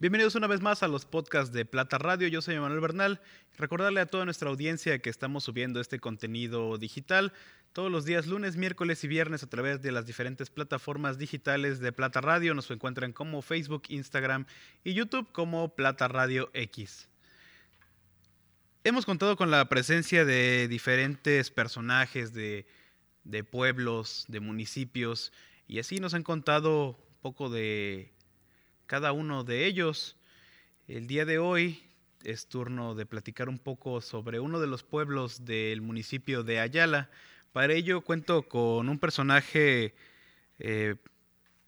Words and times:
Bienvenidos 0.00 0.36
una 0.36 0.46
vez 0.46 0.60
más 0.60 0.84
a 0.84 0.88
los 0.88 1.06
podcasts 1.06 1.52
de 1.52 1.64
Plata 1.64 1.98
Radio. 1.98 2.28
Yo 2.28 2.40
soy 2.40 2.56
Manuel 2.56 2.78
Bernal. 2.78 3.20
Recordarle 3.56 3.98
a 3.98 4.06
toda 4.06 4.24
nuestra 4.24 4.48
audiencia 4.48 5.00
que 5.00 5.10
estamos 5.10 5.42
subiendo 5.42 5.80
este 5.80 5.98
contenido 5.98 6.78
digital 6.78 7.32
todos 7.72 7.90
los 7.90 8.04
días 8.04 8.28
lunes, 8.28 8.56
miércoles 8.56 9.02
y 9.02 9.08
viernes 9.08 9.42
a 9.42 9.48
través 9.48 9.82
de 9.82 9.90
las 9.90 10.06
diferentes 10.06 10.50
plataformas 10.50 11.18
digitales 11.18 11.80
de 11.80 11.90
Plata 11.90 12.20
Radio. 12.20 12.54
Nos 12.54 12.70
encuentran 12.70 13.12
como 13.12 13.42
Facebook, 13.42 13.82
Instagram 13.88 14.46
y 14.84 14.94
YouTube 14.94 15.32
como 15.32 15.74
Plata 15.74 16.06
Radio 16.06 16.48
X. 16.52 17.08
Hemos 18.84 19.04
contado 19.04 19.36
con 19.36 19.50
la 19.50 19.68
presencia 19.68 20.24
de 20.24 20.68
diferentes 20.68 21.50
personajes 21.50 22.32
de, 22.32 22.68
de 23.24 23.42
pueblos, 23.42 24.26
de 24.28 24.38
municipios 24.38 25.32
y 25.66 25.80
así 25.80 25.98
nos 25.98 26.14
han 26.14 26.22
contado 26.22 26.90
un 26.90 27.20
poco 27.20 27.50
de 27.50 28.12
cada 28.88 29.12
uno 29.12 29.44
de 29.44 29.66
ellos. 29.66 30.16
El 30.88 31.06
día 31.06 31.26
de 31.26 31.38
hoy 31.38 31.82
es 32.24 32.48
turno 32.48 32.94
de 32.94 33.04
platicar 33.04 33.50
un 33.50 33.58
poco 33.58 34.00
sobre 34.00 34.40
uno 34.40 34.60
de 34.60 34.66
los 34.66 34.82
pueblos 34.82 35.44
del 35.44 35.82
municipio 35.82 36.42
de 36.42 36.58
Ayala. 36.58 37.10
Para 37.52 37.74
ello 37.74 38.00
cuento 38.00 38.48
con 38.48 38.88
un 38.88 38.98
personaje 38.98 39.94
eh, 40.58 40.96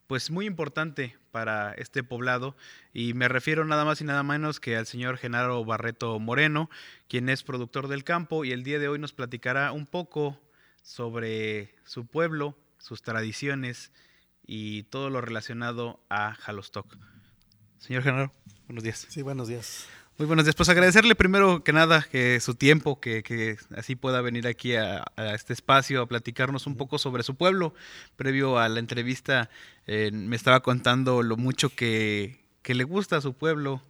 pues 0.06 0.30
muy 0.30 0.46
importante 0.46 1.18
para 1.30 1.74
este 1.74 2.02
poblado 2.02 2.56
y 2.94 3.12
me 3.12 3.28
refiero 3.28 3.66
nada 3.66 3.84
más 3.84 4.00
y 4.00 4.04
nada 4.04 4.22
menos 4.22 4.58
que 4.58 4.78
al 4.78 4.86
señor 4.86 5.18
Genaro 5.18 5.62
Barreto 5.62 6.18
Moreno, 6.18 6.70
quien 7.06 7.28
es 7.28 7.42
productor 7.42 7.86
del 7.88 8.02
campo 8.02 8.46
y 8.46 8.52
el 8.52 8.64
día 8.64 8.78
de 8.78 8.88
hoy 8.88 8.98
nos 8.98 9.12
platicará 9.12 9.72
un 9.72 9.86
poco 9.86 10.40
sobre 10.80 11.74
su 11.84 12.06
pueblo, 12.06 12.56
sus 12.78 13.02
tradiciones 13.02 13.92
y 14.46 14.84
todo 14.84 15.10
lo 15.10 15.20
relacionado 15.20 16.00
a 16.08 16.34
Halostock. 16.46 16.96
Señor 17.80 18.02
Genaro, 18.02 18.32
buenos 18.66 18.84
días. 18.84 19.06
Sí, 19.08 19.22
buenos 19.22 19.48
días. 19.48 19.86
Muy 20.18 20.26
buenos 20.26 20.44
días. 20.44 20.54
Pues 20.54 20.68
agradecerle 20.68 21.14
primero 21.14 21.64
que 21.64 21.72
nada 21.72 22.06
que 22.12 22.38
su 22.40 22.54
tiempo, 22.54 23.00
que, 23.00 23.22
que 23.22 23.56
así 23.74 23.96
pueda 23.96 24.20
venir 24.20 24.46
aquí 24.46 24.76
a, 24.76 25.02
a, 25.16 25.34
este 25.34 25.54
espacio 25.54 26.02
a 26.02 26.06
platicarnos 26.06 26.66
un 26.66 26.76
poco 26.76 26.98
sobre 26.98 27.22
su 27.22 27.36
pueblo. 27.36 27.72
Previo 28.16 28.58
a 28.58 28.68
la 28.68 28.80
entrevista 28.80 29.48
eh, 29.86 30.10
me 30.12 30.36
estaba 30.36 30.60
contando 30.60 31.22
lo 31.22 31.38
mucho 31.38 31.74
que, 31.74 32.44
que 32.60 32.74
le 32.74 32.84
gusta 32.84 33.16
a 33.16 33.22
su 33.22 33.32
pueblo, 33.32 33.82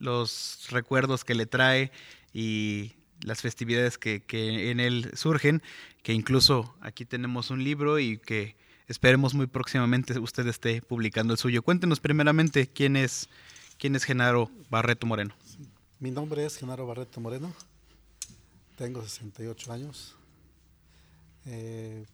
los 0.00 0.66
recuerdos 0.70 1.24
que 1.24 1.36
le 1.36 1.46
trae 1.46 1.92
y 2.34 2.94
las 3.20 3.40
festividades 3.40 3.98
que, 3.98 4.24
que, 4.24 4.72
en 4.72 4.80
él 4.80 5.12
surgen, 5.14 5.62
que 6.02 6.12
incluso 6.12 6.74
aquí 6.80 7.04
tenemos 7.04 7.50
un 7.50 7.62
libro 7.62 8.00
y 8.00 8.18
que 8.18 8.56
esperemos 8.88 9.34
muy 9.34 9.46
próximamente 9.46 10.18
usted 10.18 10.46
esté 10.46 10.82
publicando 10.82 11.34
el 11.34 11.38
suyo. 11.38 11.62
Cuéntenos 11.62 12.00
primeramente 12.00 12.66
quién 12.66 12.96
es, 12.96 13.28
quién 13.78 13.94
es 13.96 14.04
Genaro 14.04 14.50
Barreto 14.70 15.06
Moreno. 15.06 15.34
Mi 15.98 16.10
nombre 16.10 16.44
es 16.44 16.56
Genaro 16.56 16.86
Barreto 16.86 17.20
Moreno, 17.20 17.54
tengo 18.76 19.02
68 19.02 19.72
años. 19.72 20.16
Eh, 21.46 22.04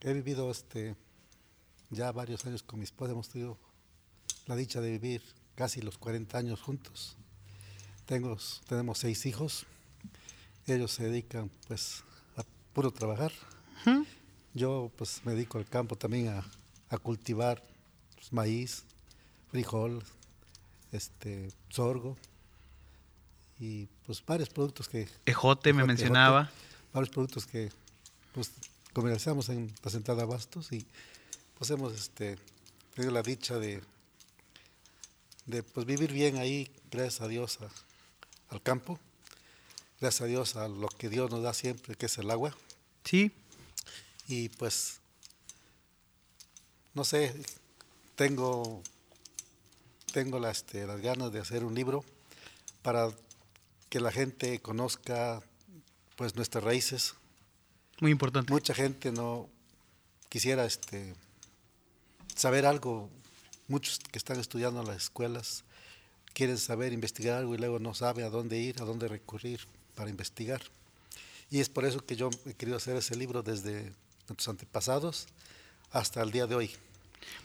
he 0.00 0.12
vivido 0.12 0.50
este, 0.50 0.96
ya 1.90 2.12
varios 2.12 2.44
años 2.46 2.62
con 2.62 2.78
mi 2.78 2.84
esposa, 2.84 3.12
hemos 3.12 3.28
tenido 3.28 3.58
la 4.46 4.56
dicha 4.56 4.80
de 4.80 4.90
vivir 4.90 5.22
casi 5.54 5.80
los 5.82 5.98
40 5.98 6.38
años 6.38 6.60
juntos. 6.60 7.16
Tengo, 8.06 8.36
tenemos 8.66 8.98
seis 8.98 9.26
hijos, 9.26 9.66
ellos 10.66 10.92
se 10.92 11.04
dedican 11.04 11.50
pues 11.66 12.02
a 12.36 12.42
puro 12.72 12.90
trabajar. 12.90 13.32
Uh 13.84 13.90
-huh. 13.90 14.06
Yo 14.54 14.90
pues 14.96 15.20
me 15.24 15.32
dedico 15.32 15.58
al 15.58 15.66
campo 15.66 15.96
también 15.96 16.28
a, 16.28 16.44
a 16.90 16.98
cultivar 16.98 17.62
pues, 18.16 18.32
maíz, 18.32 18.84
frijol, 19.50 20.02
este, 20.92 21.50
sorgo 21.68 22.16
y 23.58 23.86
pues 24.06 24.24
varios 24.24 24.48
productos 24.48 24.88
que... 24.88 25.08
Ejote 25.26 25.72
me 25.72 25.84
mencionaba. 25.84 26.42
Ejote, 26.42 26.92
varios 26.92 27.10
productos 27.10 27.46
que 27.46 27.70
pues 28.32 28.52
comercializamos 28.92 29.48
en 29.48 29.72
la 29.82 29.90
central 29.90 30.16
de 30.16 30.22
abastos 30.22 30.72
y 30.72 30.86
pues 31.56 31.70
hemos 31.70 31.92
este, 31.94 32.38
tenido 32.94 33.12
la 33.12 33.22
dicha 33.22 33.58
de, 33.58 33.82
de 35.46 35.62
pues 35.62 35.86
vivir 35.86 36.12
bien 36.12 36.36
ahí, 36.36 36.70
gracias 36.90 37.20
a 37.20 37.28
Dios, 37.28 37.58
a, 37.60 37.68
al 38.54 38.62
campo, 38.62 38.98
gracias 40.00 40.22
a 40.22 40.26
Dios 40.26 40.56
a 40.56 40.68
lo 40.68 40.88
que 40.88 41.08
Dios 41.08 41.30
nos 41.30 41.42
da 41.42 41.52
siempre, 41.52 41.96
que 41.96 42.06
es 42.06 42.18
el 42.18 42.30
agua. 42.30 42.56
Sí. 43.04 43.32
Y 44.28 44.50
pues, 44.50 45.00
no 46.94 47.02
sé, 47.04 47.34
tengo, 48.14 48.82
tengo 50.12 50.38
la, 50.38 50.50
este, 50.50 50.86
las 50.86 51.00
ganas 51.00 51.32
de 51.32 51.40
hacer 51.40 51.64
un 51.64 51.74
libro 51.74 52.04
para 52.82 53.10
que 53.88 54.00
la 54.00 54.12
gente 54.12 54.60
conozca 54.60 55.42
pues 56.16 56.36
nuestras 56.36 56.62
raíces. 56.62 57.14
Muy 58.00 58.10
importante. 58.10 58.52
Mucha 58.52 58.74
gente 58.74 59.10
no 59.12 59.48
quisiera 60.28 60.66
este, 60.66 61.14
saber 62.36 62.66
algo, 62.66 63.08
muchos 63.66 63.98
que 63.98 64.18
están 64.18 64.38
estudiando 64.38 64.80
en 64.80 64.88
las 64.88 64.96
escuelas 64.96 65.64
quieren 66.34 66.58
saber, 66.58 66.92
investigar 66.92 67.38
algo 67.38 67.54
y 67.54 67.58
luego 67.58 67.78
no 67.78 67.94
saben 67.94 68.24
a 68.24 68.28
dónde 68.28 68.58
ir, 68.58 68.80
a 68.80 68.84
dónde 68.84 69.08
recurrir 69.08 69.60
para 69.94 70.10
investigar. 70.10 70.62
Y 71.50 71.60
es 71.60 71.68
por 71.68 71.84
eso 71.84 72.04
que 72.04 72.14
yo 72.14 72.30
he 72.46 72.54
querido 72.54 72.76
hacer 72.76 72.96
ese 72.96 73.16
libro 73.16 73.42
desde 73.42 73.92
nuestros 74.28 74.48
antepasados 74.48 75.26
hasta 75.90 76.22
el 76.22 76.30
día 76.30 76.46
de 76.46 76.54
hoy. 76.54 76.70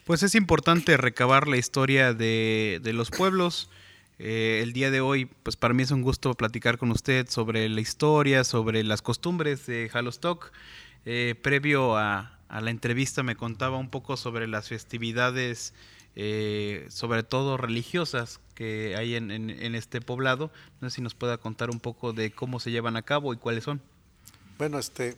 Pues 0.05 0.23
es 0.23 0.35
importante 0.35 0.97
recabar 0.97 1.47
la 1.47 1.57
historia 1.57 2.13
de, 2.13 2.79
de 2.83 2.93
los 2.93 3.09
pueblos. 3.09 3.69
Eh, 4.19 4.59
el 4.61 4.73
día 4.73 4.91
de 4.91 5.01
hoy, 5.01 5.25
pues 5.25 5.55
para 5.55 5.73
mí 5.73 5.83
es 5.83 5.91
un 5.91 6.01
gusto 6.01 6.33
platicar 6.33 6.77
con 6.77 6.91
usted 6.91 7.27
sobre 7.29 7.67
la 7.69 7.81
historia, 7.81 8.43
sobre 8.43 8.83
las 8.83 9.01
costumbres 9.01 9.65
de 9.65 9.89
Halostock. 9.93 10.51
Eh, 11.05 11.35
previo 11.41 11.97
a, 11.97 12.37
a, 12.47 12.61
la 12.61 12.71
entrevista 12.71 13.23
me 13.23 13.35
contaba 13.35 13.77
un 13.77 13.89
poco 13.89 14.15
sobre 14.15 14.47
las 14.47 14.69
festividades, 14.69 15.73
eh, 16.15 16.85
sobre 16.89 17.23
todo 17.23 17.57
religiosas, 17.57 18.39
que 18.55 18.95
hay 18.95 19.15
en, 19.15 19.31
en, 19.31 19.49
en, 19.49 19.75
este 19.75 19.99
poblado. 19.99 20.51
No 20.79 20.89
sé 20.89 20.97
si 20.97 21.01
nos 21.01 21.15
pueda 21.15 21.37
contar 21.37 21.69
un 21.69 21.79
poco 21.79 22.13
de 22.13 22.31
cómo 22.31 22.59
se 22.59 22.71
llevan 22.71 22.95
a 22.95 23.01
cabo 23.01 23.33
y 23.33 23.37
cuáles 23.37 23.63
son. 23.63 23.81
Bueno, 24.57 24.79
este, 24.79 25.15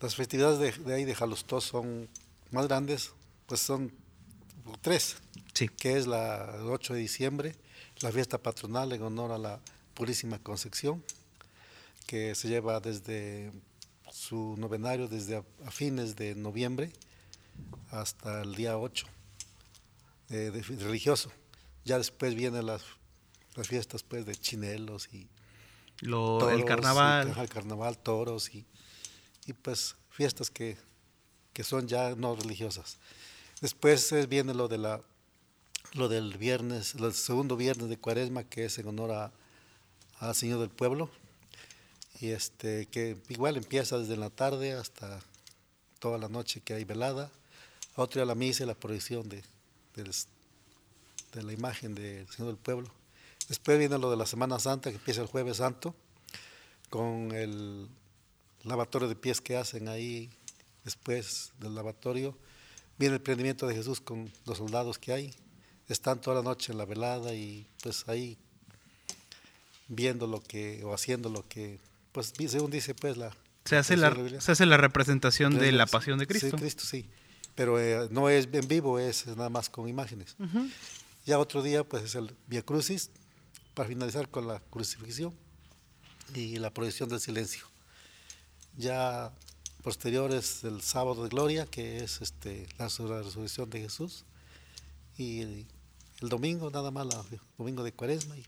las 0.00 0.14
festividades 0.14 0.58
de, 0.58 0.84
de 0.84 0.94
ahí 0.94 1.04
de 1.04 1.14
Jalostó 1.14 1.60
son 1.60 2.08
más 2.50 2.66
grandes, 2.68 3.12
pues 3.46 3.60
son 3.60 3.92
tres, 4.80 5.16
sí. 5.54 5.68
que 5.68 5.96
es 5.96 6.06
la 6.06 6.56
el 6.56 6.68
8 6.68 6.94
de 6.94 7.00
diciembre, 7.00 7.56
la 8.00 8.12
fiesta 8.12 8.38
patronal 8.38 8.92
en 8.92 9.02
honor 9.02 9.32
a 9.32 9.38
la 9.38 9.60
Purísima 9.94 10.38
Concepción, 10.38 11.02
que 12.06 12.34
se 12.34 12.48
lleva 12.48 12.80
desde 12.80 13.52
su 14.10 14.54
novenario 14.58 15.08
desde 15.08 15.36
a, 15.36 15.44
a 15.66 15.70
fines 15.70 16.16
de 16.16 16.34
noviembre 16.34 16.92
hasta 17.90 18.42
el 18.42 18.54
día 18.54 18.78
8 18.78 19.06
eh, 20.30 20.50
de, 20.52 20.62
religioso. 20.62 21.30
Ya 21.84 21.98
después 21.98 22.34
vienen 22.34 22.66
las, 22.66 22.82
las 23.54 23.68
fiestas 23.68 24.02
pues 24.02 24.26
de 24.26 24.34
chinelos 24.34 25.08
y 25.12 25.28
Lo, 26.00 26.38
toros, 26.38 26.54
el 26.54 26.64
carnaval. 26.64 27.32
Y, 27.36 27.40
el 27.40 27.48
carnaval, 27.48 27.98
toros 27.98 28.54
y, 28.54 28.66
y 29.46 29.52
pues 29.52 29.96
fiestas 30.10 30.50
que, 30.50 30.76
que, 31.52 31.64
son 31.64 31.86
ya 31.88 32.14
no 32.14 32.36
religiosas. 32.36 32.98
Después 33.60 34.12
viene 34.28 34.54
lo 34.54 34.68
de 34.68 34.78
la 34.78 35.00
lo 35.94 36.08
del 36.08 36.36
viernes, 36.36 36.94
el 36.96 37.14
segundo 37.14 37.56
viernes 37.56 37.88
de 37.88 37.96
Cuaresma 37.96 38.44
que 38.44 38.66
es 38.66 38.78
en 38.78 38.88
honor 38.88 39.30
al 40.18 40.34
Señor 40.34 40.60
del 40.60 40.68
Pueblo 40.68 41.08
y 42.20 42.28
este 42.28 42.86
que 42.86 43.16
igual 43.28 43.56
empieza 43.56 43.98
desde 43.98 44.16
la 44.16 44.30
tarde 44.30 44.72
hasta 44.72 45.20
toda 45.98 46.18
la 46.18 46.28
noche 46.28 46.60
que 46.60 46.74
hay 46.74 46.84
velada. 46.84 47.30
Otro 47.94 48.22
la 48.24 48.34
misa 48.34 48.64
y 48.64 48.66
la 48.66 48.74
proyección 48.74 49.28
de, 49.28 49.42
de, 49.94 50.04
de 51.32 51.42
la 51.42 51.52
imagen 51.52 51.94
del 51.94 52.28
Señor 52.28 52.48
del 52.48 52.58
Pueblo. 52.58 52.90
Después 53.48 53.78
viene 53.78 53.98
lo 53.98 54.10
de 54.10 54.16
la 54.16 54.26
Semana 54.26 54.58
Santa, 54.58 54.90
que 54.90 54.96
empieza 54.96 55.22
el 55.22 55.28
Jueves 55.28 55.58
Santo, 55.58 55.94
con 56.90 57.32
el 57.32 57.88
lavatorio 58.68 59.08
de 59.08 59.16
pies 59.16 59.40
que 59.40 59.56
hacen 59.56 59.88
ahí 59.88 60.30
después 60.84 61.52
del 61.58 61.74
lavatorio. 61.74 62.36
Viene 62.98 63.16
el 63.16 63.20
prendimiento 63.20 63.66
de 63.66 63.74
Jesús 63.74 64.00
con 64.00 64.30
los 64.44 64.58
soldados 64.58 64.98
que 64.98 65.12
hay. 65.12 65.34
Están 65.88 66.20
toda 66.20 66.36
la 66.36 66.42
noche 66.42 66.72
en 66.72 66.78
la 66.78 66.84
velada 66.84 67.34
y 67.34 67.66
pues 67.82 68.08
ahí 68.08 68.38
viendo 69.88 70.26
lo 70.26 70.42
que, 70.42 70.82
o 70.84 70.92
haciendo 70.94 71.28
lo 71.28 71.46
que, 71.46 71.78
pues 72.12 72.32
según 72.48 72.70
dice 72.70 72.94
pues 72.94 73.16
la... 73.16 73.36
Se 73.64 73.76
hace, 73.76 73.96
la, 73.96 74.10
la 74.10 74.40
se 74.40 74.52
hace 74.52 74.64
la 74.64 74.76
representación 74.76 75.58
de 75.58 75.72
la 75.72 75.86
pasión 75.86 76.18
de 76.18 76.26
Cristo. 76.26 76.50
Sí, 76.50 76.56
Cristo, 76.56 76.84
sí. 76.84 77.08
Pero 77.56 77.80
eh, 77.80 78.08
no 78.10 78.28
es 78.28 78.48
en 78.52 78.68
vivo, 78.68 78.98
es 78.98 79.26
nada 79.26 79.48
más 79.48 79.68
con 79.68 79.88
imágenes. 79.88 80.36
Uh 80.38 80.44
-huh. 80.44 80.70
Ya 81.24 81.38
otro 81.38 81.62
día 81.62 81.82
pues 81.82 82.04
es 82.04 82.14
el 82.14 82.32
Via 82.46 82.62
Crucis, 82.62 83.10
para 83.74 83.88
finalizar 83.88 84.28
con 84.28 84.46
la 84.46 84.60
crucifixión 84.70 85.34
y 86.34 86.58
la 86.58 86.70
proyección 86.70 87.08
del 87.08 87.20
silencio. 87.20 87.66
Ya 88.76 89.32
posterior 89.82 90.32
es 90.32 90.64
el 90.64 90.82
sábado 90.82 91.22
de 91.22 91.28
gloria, 91.28 91.64
que 91.64 91.98
es 91.98 92.20
este, 92.20 92.66
la 92.76 92.88
resurrección 92.88 93.70
de 93.70 93.82
Jesús, 93.82 94.24
y 95.16 95.42
el 96.20 96.28
domingo 96.28 96.70
nada 96.70 96.90
más, 96.90 97.06
el 97.30 97.40
domingo 97.56 97.84
de 97.84 97.92
cuaresma 97.92 98.36
y, 98.36 98.44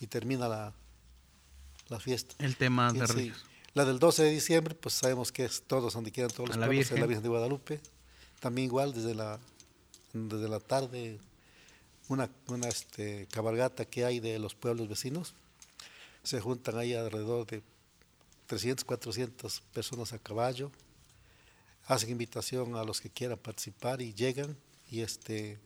y 0.00 0.06
termina 0.06 0.48
la, 0.48 0.72
la, 1.88 1.98
fiesta. 1.98 2.36
El 2.38 2.56
tema 2.56 2.92
de 2.92 3.06
sí, 3.06 3.32
La 3.74 3.84
del 3.84 3.98
12 3.98 4.22
de 4.22 4.30
diciembre, 4.30 4.74
pues 4.76 4.94
sabemos 4.94 5.32
que 5.32 5.44
es 5.44 5.62
todos 5.66 5.94
donde 5.94 6.12
quieran 6.12 6.30
todos 6.30 6.50
los 6.50 6.56
pueblos, 6.56 6.90
la 6.92 7.06
Virgen 7.06 7.22
de 7.22 7.28
Guadalupe. 7.28 7.80
También 8.38 8.66
igual 8.66 8.94
desde 8.94 9.14
la, 9.14 9.40
desde 10.12 10.48
la 10.48 10.60
tarde, 10.60 11.18
una, 12.08 12.30
una 12.46 12.68
este, 12.68 13.26
cabalgata 13.32 13.86
que 13.86 14.04
hay 14.04 14.20
de 14.20 14.38
los 14.38 14.54
pueblos 14.54 14.88
vecinos. 14.88 15.34
Se 16.22 16.40
juntan 16.40 16.78
ahí 16.78 16.94
alrededor 16.94 17.46
de 17.46 17.62
300, 18.54 18.84
400 18.84 19.60
personas 19.72 20.12
a 20.12 20.18
caballo. 20.20 20.70
Hacen 21.86 22.10
invitación 22.10 22.76
a 22.76 22.84
los 22.84 23.00
que 23.00 23.10
quieran 23.10 23.36
participar 23.36 24.00
y 24.00 24.14
llegan 24.14 24.56
y 24.88 25.00
este 25.00 25.58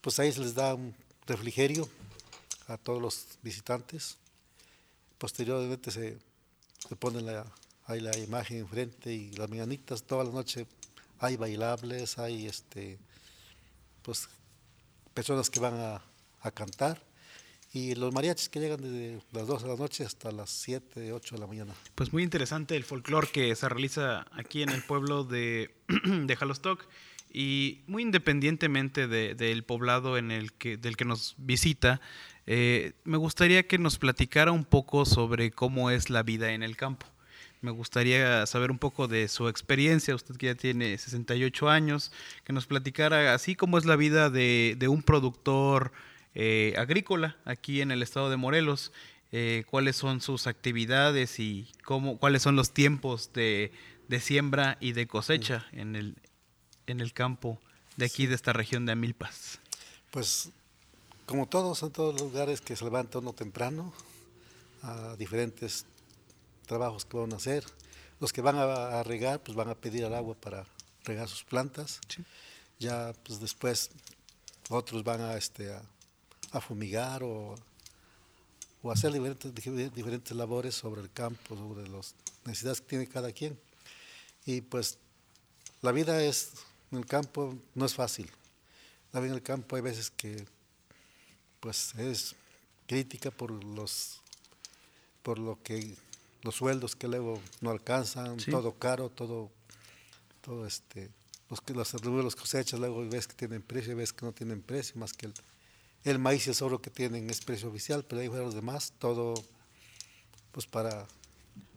pues 0.00 0.18
ahí 0.18 0.32
se 0.32 0.40
les 0.40 0.54
da 0.54 0.74
un 0.74 0.94
refrigerio 1.26 1.86
a 2.68 2.78
todos 2.78 3.02
los 3.02 3.26
visitantes. 3.42 4.16
Posteriormente 5.18 5.90
se, 5.90 6.16
se 6.88 6.96
pone 6.96 7.20
la, 7.20 7.44
ahí 7.84 8.00
la 8.00 8.16
imagen 8.16 8.60
enfrente 8.60 9.12
y 9.12 9.32
las 9.32 9.50
mañanitas 9.50 10.04
toda 10.04 10.24
la 10.24 10.30
noche 10.30 10.66
hay 11.18 11.36
bailables, 11.36 12.18
hay 12.18 12.46
este 12.46 12.98
pues 14.00 14.26
personas 15.12 15.50
que 15.50 15.60
van 15.60 15.74
a, 15.74 16.02
a 16.40 16.50
cantar 16.50 16.98
y 17.74 17.96
los 17.96 18.14
mariachis 18.14 18.48
que 18.48 18.60
llegan 18.60 18.80
desde 18.80 19.20
las 19.32 19.48
2 19.48 19.64
de 19.64 19.68
la 19.68 19.74
noche 19.74 20.04
hasta 20.04 20.30
las 20.30 20.48
7, 20.48 21.12
8 21.12 21.34
de 21.34 21.40
la 21.40 21.46
mañana. 21.48 21.74
Pues 21.96 22.12
muy 22.12 22.22
interesante 22.22 22.76
el 22.76 22.84
folclore 22.84 23.26
que 23.26 23.54
se 23.56 23.68
realiza 23.68 24.26
aquí 24.30 24.62
en 24.62 24.68
el 24.68 24.80
pueblo 24.82 25.24
de, 25.24 25.74
de 26.04 26.36
Jalostoc 26.36 26.86
y 27.32 27.82
muy 27.88 28.02
independientemente 28.04 29.08
del 29.08 29.64
poblado 29.64 30.16
en 30.16 30.30
el 30.30 30.52
que, 30.52 30.76
del 30.76 30.96
que 30.96 31.04
nos 31.04 31.34
visita, 31.36 32.00
eh, 32.46 32.92
me 33.02 33.16
gustaría 33.16 33.66
que 33.66 33.76
nos 33.76 33.98
platicara 33.98 34.52
un 34.52 34.64
poco 34.64 35.04
sobre 35.04 35.50
cómo 35.50 35.90
es 35.90 36.10
la 36.10 36.22
vida 36.22 36.52
en 36.52 36.62
el 36.62 36.76
campo. 36.76 37.06
Me 37.60 37.70
gustaría 37.70 38.46
saber 38.46 38.70
un 38.70 38.78
poco 38.78 39.08
de 39.08 39.26
su 39.26 39.48
experiencia, 39.48 40.14
usted 40.14 40.36
que 40.36 40.46
ya 40.46 40.54
tiene 40.54 40.98
68 40.98 41.70
años, 41.70 42.12
que 42.44 42.52
nos 42.52 42.66
platicara 42.66 43.34
así 43.34 43.56
cómo 43.56 43.78
es 43.78 43.86
la 43.86 43.96
vida 43.96 44.28
de, 44.30 44.76
un 44.88 45.02
productor 45.02 45.90
eh, 46.34 46.74
agrícola 46.76 47.36
aquí 47.44 47.80
en 47.80 47.90
el 47.90 48.02
estado 48.02 48.30
de 48.30 48.36
Morelos, 48.36 48.92
eh, 49.32 49.64
cuáles 49.70 49.96
son 49.96 50.20
sus 50.20 50.46
actividades 50.46 51.40
y 51.40 51.68
cómo, 51.84 52.18
cuáles 52.18 52.42
son 52.42 52.56
los 52.56 52.70
tiempos 52.70 53.32
de, 53.32 53.72
de 54.08 54.20
siembra 54.20 54.76
y 54.80 54.92
de 54.92 55.06
cosecha 55.06 55.66
en 55.72 55.96
el, 55.96 56.16
en 56.86 57.00
el 57.00 57.12
campo 57.12 57.58
de 57.96 58.06
aquí, 58.06 58.26
de 58.26 58.34
esta 58.34 58.52
región 58.52 58.86
de 58.86 58.92
Amilpas? 58.92 59.60
Pues 60.10 60.50
como 61.26 61.46
todos, 61.46 61.78
son 61.78 61.90
todos 61.90 62.20
lugares 62.20 62.60
que 62.60 62.76
se 62.76 62.84
levanta 62.84 63.18
uno 63.18 63.32
temprano 63.32 63.92
a 64.82 65.16
diferentes 65.16 65.86
trabajos 66.66 67.04
que 67.04 67.16
van 67.16 67.32
a 67.32 67.36
hacer. 67.36 67.64
Los 68.20 68.32
que 68.32 68.40
van 68.40 68.56
a, 68.56 69.02
regar, 69.02 69.42
pues 69.42 69.56
van 69.56 69.68
a 69.68 69.74
pedir 69.74 70.04
el 70.04 70.14
agua 70.14 70.34
para 70.34 70.64
regar 71.04 71.28
sus 71.28 71.44
plantas. 71.44 72.00
Ya 72.78 73.12
pues 73.24 73.40
después 73.40 73.90
otros 74.68 75.02
van 75.04 75.20
a, 75.20 75.36
este, 75.36 75.72
a, 75.72 75.82
fumigar 76.60 77.22
o, 77.22 77.54
o, 78.82 78.90
hacer 78.90 79.12
diferentes, 79.12 79.54
diferentes 79.94 80.36
labores 80.36 80.74
sobre 80.74 81.00
el 81.00 81.10
campo, 81.10 81.56
sobre 81.56 81.88
las 81.88 82.14
necesidades 82.44 82.80
que 82.80 82.86
tiene 82.86 83.06
cada 83.06 83.32
quien. 83.32 83.58
Y 84.46 84.60
pues 84.60 84.98
la 85.82 85.92
vida 85.92 86.22
es 86.22 86.52
en 86.90 86.98
el 86.98 87.06
campo 87.06 87.54
no 87.74 87.86
es 87.86 87.94
fácil. 87.94 88.30
La 89.12 89.20
vida 89.20 89.32
en 89.32 89.36
el 89.36 89.42
campo 89.42 89.76
hay 89.76 89.82
veces 89.82 90.10
que 90.10 90.46
pues 91.60 91.94
es 91.96 92.36
crítica 92.86 93.30
por 93.30 93.50
los 93.50 94.20
por 95.22 95.38
lo 95.38 95.62
que 95.62 95.96
los 96.42 96.54
sueldos 96.54 96.94
que 96.94 97.08
luego 97.08 97.40
no 97.60 97.70
alcanzan, 97.70 98.36
todo 98.36 98.72
caro, 98.78 99.08
todo 99.08 99.50
todo 100.40 100.66
este 100.66 101.10
los 101.48 101.60
que 101.60 101.72
los, 101.72 101.92
los 102.04 102.36
cosechas 102.36 102.78
luego 102.78 103.08
ves 103.08 103.26
que 103.26 103.34
tienen 103.34 103.62
precio 103.62 103.96
ves 103.96 104.12
que 104.12 104.26
no 104.26 104.32
tienen 104.32 104.62
precio, 104.62 104.96
más 104.96 105.12
que 105.14 105.26
el, 105.26 105.34
el 106.04 106.18
maíz 106.18 106.46
y 106.46 106.50
el 106.50 106.56
oro 106.62 106.80
que 106.80 106.90
tienen 106.90 107.28
es 107.30 107.40
precio 107.40 107.68
oficial, 107.68 108.04
pero 108.08 108.20
ahí 108.20 108.28
fuera 108.28 108.44
los 108.44 108.54
demás, 108.54 108.92
todo 108.98 109.34
pues 110.52 110.66
para 110.66 111.06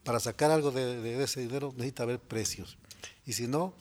para 0.03 0.21
sacar 0.21 0.51
algo 0.51 0.71
de, 0.71 1.01
de 1.01 1.21
ese 1.21 1.41
dinero 1.41 1.73
necesita 1.75 2.03
haber 2.03 2.19
precios. 2.19 2.77
Y 3.25 3.33
si 3.33 3.45
no, 3.45 3.73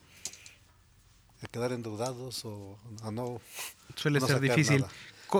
a 1.41 1.47
quedar 1.47 1.73
endeudados 1.73 2.45
o 2.45 2.77
a 3.03 3.13
no. 3.13 3.41
Suele 3.95 4.21
ser 4.21 4.41
difícil. 4.41 4.85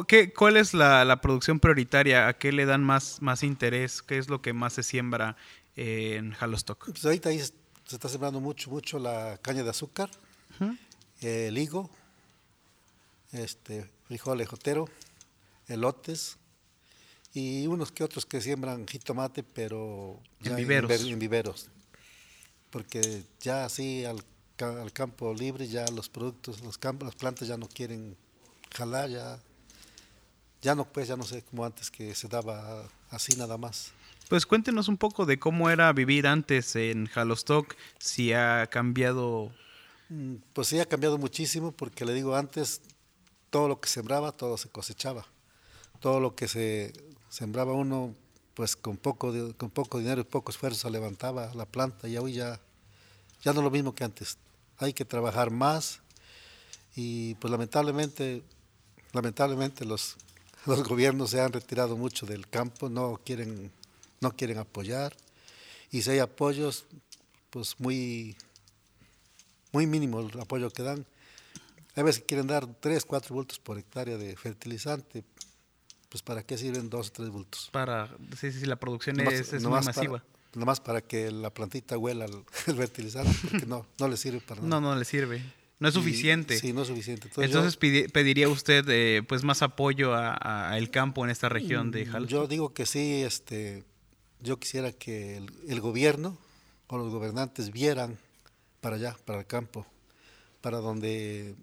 ¿Qué, 0.07 0.33
¿Cuál 0.33 0.57
es 0.57 0.75
la, 0.75 1.21
producción 1.21 1.59
prioritaria? 1.59 2.29
¿A 2.29 2.35
qué 2.35 2.53
le 2.53 2.67
dan 2.67 2.85
más, 2.85 3.21
más 3.21 3.43
interés? 3.43 4.03
¿Qué 4.03 4.19
es 4.19 4.29
lo 4.29 4.43
que 4.43 4.53
más 4.53 4.75
se 4.75 4.85
siembra 4.85 5.37
en 5.75 6.37
Halostock? 6.39 6.85
Pues 6.87 7.05
ahorita 7.05 7.31
ahí 7.31 7.41
se 7.41 7.53
está 7.97 8.09
sembrando 8.09 8.41
mucho, 8.41 8.71
mucho 8.71 8.99
la 8.99 9.39
caña 9.43 9.63
de 9.63 9.71
azúcar, 9.71 10.11
el 11.21 11.59
higo, 11.59 11.91
este, 13.33 13.89
frijol 14.07 14.41
ejotero, 14.41 14.89
elotes 15.69 16.37
y 17.33 17.67
unos 17.67 17.93
que 17.93 18.05
otros 18.05 18.27
que 18.27 18.41
siembran 18.41 18.87
jitomate, 18.87 19.43
pero 19.43 20.21
en 20.43 20.57
viveros. 20.57 20.91
en 21.03 21.19
viveros. 21.19 21.69
Porque 22.71 23.23
ya 23.41 23.65
así 23.65 24.05
al 24.05 24.25
al 24.65 24.93
campo 24.93 25.35
libre, 25.35 25.69
ya 25.69 25.87
los 25.89 26.09
productos, 26.09 26.63
los 26.63 26.79
campos, 26.79 27.07
las 27.07 27.15
plantas 27.15 27.49
ya 27.49 27.57
no 27.57 27.69
quieren 27.69 28.17
jalar, 28.75 29.11
ya, 29.11 29.39
ya 30.63 30.75
no 30.75 30.85
pues, 30.87 31.09
ya 31.09 31.17
no 31.17 31.25
sé 31.25 31.43
como 31.43 31.65
antes 31.65 31.91
que 31.91 32.15
se 32.15 32.29
daba 32.29 32.89
así 33.11 33.37
nada 33.37 33.59
más. 33.59 33.93
Pues 34.29 34.47
cuéntenos 34.47 34.89
un 34.89 34.97
poco 34.97 35.27
de 35.27 35.39
cómo 35.39 35.71
era 35.71 35.93
vivir 35.93 36.27
antes 36.27 36.75
en 36.75 37.09
Halostock, 37.15 37.77
si 37.99 38.33
ha 38.33 38.67
cambiado. 38.67 39.53
Mm, 40.09 40.37
pues 40.53 40.69
sí 40.69 40.81
ha 40.81 40.87
cambiado 40.87 41.19
muchísimo, 41.19 41.71
porque 41.73 42.05
le 42.05 42.15
digo 42.15 42.35
antes, 42.35 42.81
todo 43.57 43.69
lo 43.69 43.81
que 43.81 43.89
sembraba, 43.89 44.33
todo 44.33 44.59
se 44.59 44.69
cosechaba. 44.69 45.25
Todo 45.99 46.21
lo 46.21 46.37
que 46.37 46.47
se 46.47 46.93
sembraba 47.31 47.73
uno, 47.73 48.15
pues 48.53 48.77
con 48.77 48.99
poco, 48.99 49.33
con 49.57 49.71
poco 49.71 49.99
dinero 49.99 50.21
y 50.21 50.25
poco 50.25 50.51
esfuerzo 50.51 50.91
levantaba 50.91 51.51
la 51.55 51.65
planta 51.65 52.07
y 52.07 52.19
hoy 52.19 52.35
ya, 52.35 52.61
ya 53.43 53.55
no 53.55 53.61
es 53.61 53.65
lo 53.65 53.71
mismo 53.71 53.95
que 53.95 54.05
antes 54.05 54.37
hay 54.77 54.93
que 54.93 55.07
trabajar 55.07 55.51
más 55.51 56.01
y 56.95 57.35
pues 57.37 57.51
lamentablemente, 57.51 58.43
lamentablemente 59.15 59.87
los, 59.87 60.19
los 60.67 60.87
gobiernos 60.87 61.31
se 61.31 61.41
han 61.41 61.51
retirado 61.51 61.97
mucho 61.97 62.27
del 62.27 62.51
campo, 62.51 62.91
no 62.91 63.19
quieren, 63.25 63.73
no 64.21 64.37
quieren 64.37 64.59
apoyar 64.59 65.17
y 65.91 66.03
si 66.03 66.11
hay 66.11 66.19
apoyos, 66.19 66.85
pues 67.49 67.81
muy, 67.81 68.37
muy 69.73 69.87
mínimo 69.87 70.21
el 70.21 70.39
apoyo 70.41 70.69
que 70.69 70.83
dan. 70.83 71.07
A 71.97 72.03
veces 72.03 72.23
quieren 72.27 72.47
dar 72.47 72.67
3, 72.67 73.05
4 73.05 73.35
bultos 73.35 73.59
por 73.59 73.79
hectárea 73.79 74.17
de 74.19 74.37
fertilizante, 74.37 75.25
pues 76.09 76.23
¿para 76.23 76.43
qué 76.45 76.57
sirven 76.57 76.89
2 76.89 77.09
o 77.09 77.13
3 77.13 77.31
bultos? 77.31 77.71
Para, 77.73 78.09
sí, 78.39 78.53
sí, 78.53 78.67
la 78.67 78.77
producción 78.77 79.19
es, 79.21 79.53
es 79.53 79.63
muy 79.63 79.81
masiva 79.81 80.23
nomás 80.57 80.81
para 80.81 81.03
que 81.03 81.31
la 81.31 81.51
plantita 81.51 81.97
huela 81.97 82.25
el, 82.67 82.75
fertilizante, 82.75 83.31
porque 83.51 83.67
no, 83.67 83.87
no 83.99 84.09
le 84.09 84.17
sirve 84.17 84.41
para 84.41 84.61
nada. 84.63 84.69
No, 84.69 84.81
no 84.81 84.97
le 84.97 85.05
sirve. 85.05 85.43
No 85.79 85.89
es 85.89 85.95
suficiente. 85.95 86.59
sí, 86.59 86.73
no 86.73 86.83
es 86.83 86.89
suficiente. 86.89 87.29
Entonces, 87.37 87.77
pediría 87.77 88.49
usted 88.49 88.83
eh, 88.89 89.23
pues 89.23 89.45
más 89.45 89.61
apoyo 89.61 90.15
al 90.15 90.91
campo 90.91 91.23
en 91.23 91.31
esta 91.31 91.51
región 91.51 91.91
de 91.91 92.07
Jalisco. 92.07 92.31
Yo 92.31 92.47
digo 92.47 92.73
que 92.73 92.87
sí, 92.87 93.23
este, 93.23 93.85
yo 94.41 94.59
quisiera 94.59 94.91
que 94.93 95.37
el, 95.37 95.81
gobierno 95.83 96.39
o 96.87 96.97
los 96.97 97.13
gobernantes 97.13 97.73
vieran 97.73 98.17
para 98.81 98.97
allá, 98.97 99.19
para 99.27 99.41
el 99.41 99.47
campo, 99.47 99.87
para 100.63 100.79
donde 100.79 101.55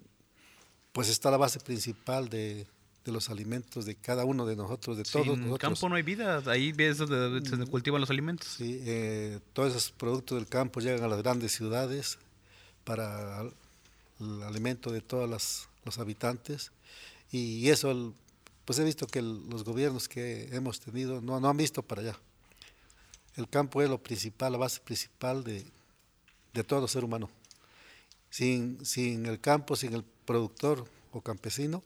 pues 0.93 1.09
está 1.09 1.29
la 1.29 1.37
base 1.37 1.59
principal 1.59 2.29
de, 2.29 2.65
de 3.03 3.11
los 3.11 3.29
alimentos 3.29 3.85
de 3.85 3.95
cada 3.95 4.23
uno 4.23 4.45
de 4.45 4.55
nosotros, 4.55 4.95
de 4.95 5.03
todos 5.03 5.27
en 5.27 5.51
el 5.51 5.57
campo 5.57 5.89
no 5.89 5.95
hay 5.95 6.03
vida, 6.03 6.41
ahí 6.45 6.73
es 6.77 6.99
donde 6.99 7.47
se 7.49 7.57
mm. 7.57 7.67
cultivan 7.67 7.99
los 7.99 8.09
alimentos. 8.09 8.47
Sí, 8.47 8.79
eh, 8.85 9.39
todos 9.51 9.71
esos 9.71 9.91
productos 9.91 10.37
del 10.37 10.47
campo 10.47 10.79
llegan 10.79 11.03
a 11.03 11.07
las 11.07 11.21
grandes 11.21 11.51
ciudades 11.51 12.17
para 12.85 13.41
el 14.19 14.43
alimento 14.43 14.91
de 14.91 15.01
todos 15.01 15.67
los 15.83 15.97
habitantes 15.99 16.71
y 17.31 17.67
eso, 17.69 18.13
pues 18.63 18.77
he 18.77 18.83
visto 18.83 19.07
que 19.07 19.21
los 19.21 19.63
gobiernos 19.63 20.07
que 20.07 20.49
hemos 20.55 20.79
tenido 20.79 21.19
no, 21.19 21.39
no 21.39 21.49
han 21.49 21.57
visto 21.57 21.81
para 21.81 22.01
allá. 22.03 22.19
El 23.35 23.49
campo 23.49 23.81
es 23.81 23.89
lo 23.89 23.97
principal, 23.97 24.51
la 24.51 24.59
base 24.59 24.79
principal 24.79 25.43
de, 25.43 25.65
de 26.53 26.63
todo 26.63 26.87
ser 26.87 27.03
humano. 27.03 27.31
Sin, 28.29 28.85
sin 28.85 29.25
el 29.25 29.39
campo, 29.39 29.75
sin 29.75 29.93
el 29.93 30.03
productor 30.25 30.87
o 31.11 31.21
campesino, 31.21 31.83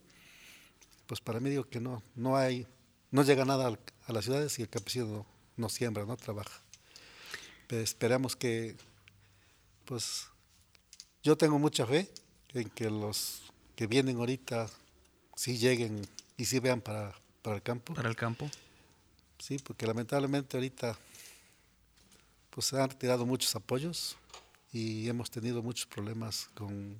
pues 1.05 1.21
para 1.21 1.39
mí 1.39 1.49
digo 1.49 1.65
que 1.65 1.79
no, 1.79 2.03
no 2.15 2.37
hay, 2.37 2.67
no 3.11 3.23
llega 3.23 3.45
nada 3.45 3.77
a 4.05 4.13
las 4.13 4.25
ciudades 4.25 4.53
si 4.53 4.61
el 4.61 4.69
campesino 4.69 5.25
no, 5.55 5.69
siembra, 5.69 6.05
no 6.05 6.17
trabaja. 6.17 6.61
Pero 7.67 7.81
esperamos 7.81 8.35
que, 8.35 8.75
pues, 9.85 10.27
yo 11.23 11.37
tengo 11.37 11.59
mucha 11.59 11.85
fe 11.85 12.09
en 12.53 12.69
que 12.69 12.89
los 12.89 13.41
que 13.75 13.87
vienen 13.87 14.17
ahorita 14.17 14.69
sí 15.35 15.57
lleguen 15.57 16.07
y 16.37 16.45
sí 16.45 16.59
vean 16.59 16.81
para, 16.81 17.13
para 17.41 17.57
el 17.57 17.63
campo. 17.63 17.93
Para 17.93 18.09
el 18.09 18.15
campo. 18.15 18.49
Sí, 19.39 19.57
porque 19.59 19.85
lamentablemente 19.85 20.57
ahorita 20.57 20.97
pues 22.49 22.67
se 22.67 22.81
han 22.81 22.89
retirado 22.89 23.25
muchos 23.25 23.55
apoyos 23.55 24.17
y 24.73 25.07
hemos 25.07 25.29
tenido 25.29 25.61
muchos 25.61 25.85
problemas 25.85 26.49
con, 26.55 26.99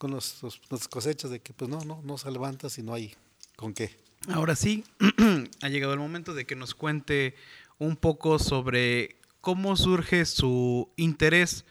con 0.00 0.12
los- 0.12 0.38
las 0.70 0.88
cosechas 0.88 1.30
de 1.30 1.40
que 1.40 1.52
pues 1.52 1.68
no, 1.68 1.84
no, 1.84 2.00
no 2.02 2.16
se 2.16 2.30
levanta 2.30 2.70
si 2.70 2.82
no 2.82 2.94
hay 2.94 3.14
con 3.54 3.74
qué. 3.74 3.94
Ahora 4.28 4.56
sí, 4.56 4.82
ha 5.62 5.68
llegado 5.68 5.92
el 5.92 5.98
momento 5.98 6.32
de 6.32 6.46
que 6.46 6.56
nos 6.56 6.74
cuente 6.74 7.34
un 7.78 7.96
poco 7.96 8.38
sobre 8.38 9.16
cómo 9.42 9.76
surge 9.76 10.24
su 10.24 10.88
interés 10.96 11.66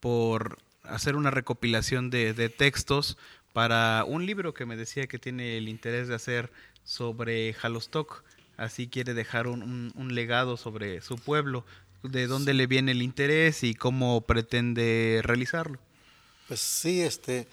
por 0.00 0.58
hacer 0.82 1.14
una 1.14 1.30
recopilación 1.30 2.08
de, 2.08 2.32
de 2.32 2.48
textos 2.48 3.18
para 3.52 4.04
un 4.06 4.24
libro 4.24 4.54
que 4.54 4.64
me 4.64 4.76
decía 4.76 5.06
que 5.06 5.18
tiene 5.18 5.58
el 5.58 5.68
interés 5.68 6.08
de 6.08 6.14
hacer 6.14 6.50
sobre 6.84 7.52
Jalostoc. 7.52 8.24
Así 8.56 8.88
quiere 8.88 9.12
dejar 9.12 9.46
un, 9.46 9.62
un- 9.62 9.92
un 9.94 10.14
legado 10.14 10.56
sobre 10.56 11.02
su 11.02 11.16
pueblo, 11.16 11.66
de 12.02 12.26
dónde 12.28 12.54
le 12.54 12.66
viene 12.66 12.92
el 12.92 13.02
interés 13.02 13.62
y 13.62 13.74
cómo 13.74 14.22
pretende 14.22 15.20
realizarlo. 15.22 15.78
Pues 16.48 16.60
sí, 16.60 17.00
este, 17.00 17.48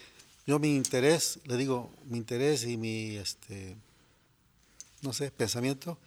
yo 0.46 0.58
mi 0.58 0.76
interés, 0.76 1.40
le 1.44 1.56
digo, 1.56 1.90
mi 2.04 2.18
interés 2.18 2.64
y 2.64 2.76
mi, 2.76 3.16
este, 3.16 3.76
no 5.02 5.12
sé, 5.12 5.30
pensamiento, 5.30 5.98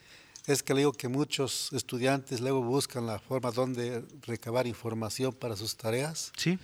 es 0.46 0.62
que 0.62 0.74
le 0.74 0.80
digo 0.82 0.94
que 0.94 1.08
muchos 1.08 1.72
estudiantes 1.74 2.42
luego 2.42 2.62
buscan 2.62 3.08
la 3.08 3.20
forma 3.20 3.52
donde 3.52 4.04
recabar 4.22 4.68
información 4.68 5.34
para 5.34 5.56
sus 5.56 5.76
tareas 5.76 6.32
Sí, 6.38 6.60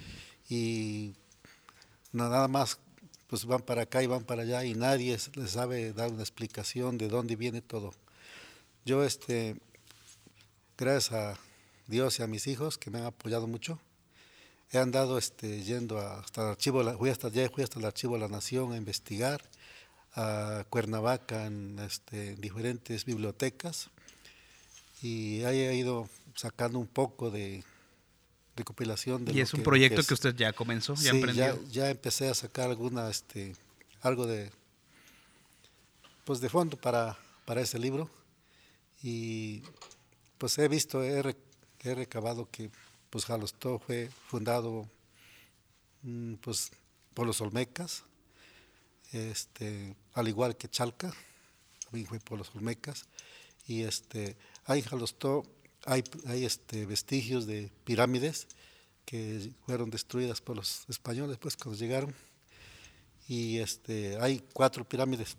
y 0.49 1.15
nada 2.11 2.47
más 2.47 2.77
pues 3.27 3.45
van 3.45 3.61
para 3.61 3.83
acá 3.83 4.03
y 4.03 4.07
van 4.07 4.25
para 4.25 4.41
allá 4.41 4.65
y 4.65 4.73
nadie 4.73 5.17
les 5.35 5.51
sabe 5.51 5.93
dar 5.93 6.11
una 6.11 6.21
explicación 6.21 6.97
de 6.97 7.07
dónde 7.07 7.37
viene 7.37 7.61
todo. 7.61 7.93
Yo, 8.83 9.05
este, 9.05 9.55
gracias 10.77 11.13
a 11.13 11.39
Dios 11.87 12.19
y 12.19 12.23
a 12.23 12.27
mis 12.27 12.47
hijos 12.47 12.77
que 12.77 12.89
me 12.89 12.99
han 12.99 13.05
apoyado 13.05 13.47
mucho, 13.47 13.79
he 14.71 14.77
andado 14.77 15.17
este, 15.17 15.63
yendo 15.63 15.99
hasta 15.99 16.41
el 16.43 16.47
archivo, 16.49 16.97
fui 16.97 17.09
hasta 17.09 17.27
allá, 17.27 17.49
fui 17.49 17.63
hasta 17.63 17.79
el 17.79 17.85
archivo 17.85 18.13
de 18.15 18.21
la 18.21 18.27
Nación 18.27 18.71
a 18.73 18.77
investigar, 18.77 19.41
a 20.15 20.65
Cuernavaca 20.69 21.45
en 21.45 21.79
este, 21.79 22.35
diferentes 22.35 23.05
bibliotecas 23.05 23.89
y 25.01 25.43
ahí 25.43 25.59
he 25.59 25.75
ido 25.75 26.09
sacando 26.35 26.79
un 26.79 26.87
poco 26.87 27.31
de 27.31 27.63
recopilación 28.55 29.23
de 29.25 29.31
y 29.31 29.35
lo 29.37 29.43
es 29.43 29.53
un 29.53 29.59
que- 29.61 29.63
proyecto 29.65 30.01
es. 30.01 30.07
que 30.07 30.13
usted 30.13 30.35
ya 30.35 30.51
comenzó, 30.53 30.95
ya 30.95 31.01
Sí, 31.11 31.17
emprendió. 31.17 31.63
ya, 31.63 31.69
ya 31.71 31.89
empecé 31.89 32.29
a 32.29 32.33
sacar 32.33 32.69
alguna, 32.69 33.09
este, 33.09 33.55
algo 34.01 34.25
de, 34.27 34.51
pues 36.25 36.39
de 36.41 36.49
fondo 36.49 36.77
para, 36.77 37.17
para 37.45 37.61
ese 37.61 37.79
libro 37.79 38.09
y 39.03 39.63
pues 40.37 40.57
he 40.57 40.67
visto, 40.67 41.03
he, 41.03 41.35
he 41.83 41.95
recabado 41.95 42.47
que 42.51 42.69
pues 43.11 43.25
Jalostó 43.25 43.77
fue 43.77 44.09
fundado 44.27 44.89
mm, 46.01 46.35
pues 46.35 46.71
por 47.13 47.27
los 47.27 47.39
Olmecas, 47.41 48.03
este, 49.11 49.95
al 50.13 50.27
igual 50.27 50.57
que 50.57 50.69
Chalca, 50.69 51.13
también 51.83 52.07
fue 52.07 52.19
por 52.19 52.39
los 52.39 52.55
Olmecas 52.55 53.05
y 53.67 53.83
este, 53.83 54.37
en 54.67 54.81
Jalostó, 54.81 55.43
hay, 55.85 56.03
hay 56.25 56.45
este, 56.45 56.85
vestigios 56.85 57.45
de 57.45 57.69
pirámides 57.83 58.47
que 59.05 59.51
fueron 59.65 59.89
destruidas 59.89 60.39
por 60.41 60.55
los 60.55 60.85
españoles 60.87 61.37
pues 61.37 61.57
cuando 61.57 61.77
llegaron 61.77 62.15
y 63.27 63.59
este 63.59 64.17
hay 64.19 64.43
cuatro 64.53 64.87
pirámides. 64.87 65.35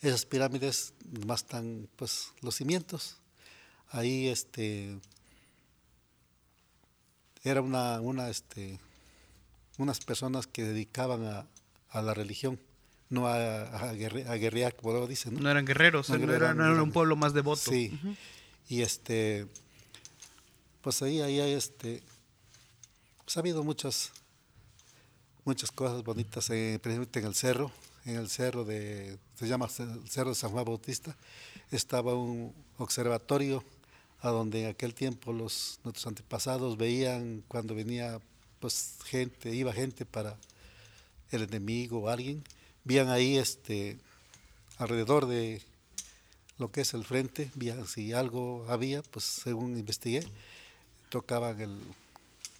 Esas 0.00 0.26
pirámides 0.26 0.92
más 1.26 1.40
están 1.40 1.88
pues 1.96 2.32
los 2.42 2.54
cimientos. 2.54 3.16
Ahí 3.88 4.28
este 4.28 4.98
era 7.50 7.62
una 7.62 8.00
una 8.00 8.28
este 8.28 8.78
unas 9.78 10.00
personas 10.00 10.46
que 10.46 10.64
dedicaban 10.64 11.24
a, 11.24 11.46
a 11.90 12.02
la 12.02 12.14
religión 12.14 12.58
no 13.08 13.26
a, 13.28 13.62
a, 13.90 13.92
guerre- 13.94 14.26
a 14.28 14.34
guerrear 14.36 14.74
como 14.74 14.90
luego 14.92 15.06
dicen 15.06 15.34
¿no? 15.34 15.40
No 15.40 15.50
eran 15.50 15.64
guerreros, 15.64 16.08
No, 16.10 16.16
eran- 16.32 16.58
un 16.80 16.92
pueblo 16.92 17.14
más 17.16 17.32
devoto. 17.34 17.70
Sí. 17.70 17.96
Y 18.68 18.82
este, 18.82 19.46
pues 20.80 21.00
ahí, 21.02 21.20
ahí 21.20 21.38
hay 21.38 21.52
este, 21.52 22.02
pues 23.24 23.36
ha 23.36 23.40
habido 23.40 23.62
muchas, 23.62 24.10
muchas 25.44 25.70
cosas 25.70 26.02
bonitas, 26.02 26.50
eh, 26.50 26.80
precisamente 26.82 27.20
en 27.20 27.26
el 27.26 27.34
cerro, 27.36 27.70
en 28.06 28.16
el 28.16 28.28
cerro 28.28 28.64
de, 28.64 29.18
se 29.38 29.46
llama 29.46 29.68
el 29.78 30.08
Cerro 30.10 30.30
de 30.30 30.34
San 30.34 30.50
Juan 30.50 30.64
Bautista, 30.64 31.16
estaba 31.70 32.14
un 32.14 32.52
observatorio 32.78 33.62
a 34.20 34.30
donde 34.30 34.62
en 34.64 34.70
aquel 34.70 34.94
tiempo 34.94 35.32
los 35.32 35.78
nuestros 35.84 36.06
antepasados 36.06 36.76
veían 36.76 37.42
cuando 37.48 37.74
venía 37.74 38.20
pues 38.60 38.94
gente, 39.04 39.54
iba 39.54 39.72
gente 39.72 40.04
para 40.06 40.36
el 41.30 41.42
enemigo 41.42 42.00
o 42.00 42.08
alguien, 42.08 42.42
veían 42.84 43.08
ahí 43.10 43.36
este 43.36 43.98
alrededor 44.78 45.26
de 45.26 45.60
lo 46.58 46.70
que 46.70 46.80
es 46.80 46.94
el 46.94 47.04
frente, 47.04 47.50
vía- 47.54 47.84
si 47.86 48.12
algo 48.14 48.64
había, 48.68 49.02
pues 49.02 49.24
según 49.26 49.76
investigué, 49.78 50.24
tocaban 51.10 51.60
el 51.60 51.78